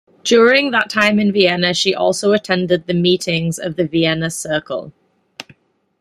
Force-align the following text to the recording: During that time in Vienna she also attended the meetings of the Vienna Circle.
During 0.23 0.71
that 0.71 0.89
time 0.89 1.19
in 1.19 1.31
Vienna 1.31 1.75
she 1.75 1.93
also 1.93 2.31
attended 2.33 2.87
the 2.87 2.93
meetings 2.95 3.59
of 3.59 3.75
the 3.75 3.85
Vienna 3.87 4.31
Circle. 4.31 4.91